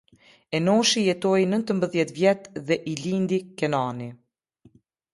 [0.59, 4.13] Enoshi jetoi nëntëdhjetë vjet dhe i lindi Kenani.